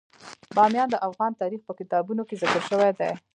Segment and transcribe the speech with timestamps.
[0.55, 3.11] بامیان د افغان تاریخ په کتابونو کې ذکر شوی دي.